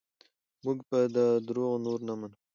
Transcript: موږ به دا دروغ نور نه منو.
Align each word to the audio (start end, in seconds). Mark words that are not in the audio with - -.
موږ 0.63 0.77
به 0.89 0.99
دا 1.15 1.25
دروغ 1.47 1.73
نور 1.85 1.99
نه 2.07 2.13
منو. 2.19 2.37